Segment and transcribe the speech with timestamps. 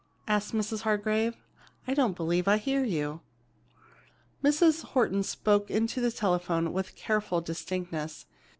[0.27, 0.81] asked Mrs.
[0.81, 1.35] Hargrave.
[1.87, 3.21] "I don't believe I hear you."
[4.43, 4.81] Mrs.
[4.83, 8.25] Horton spoke into the telephone with careful distinctness.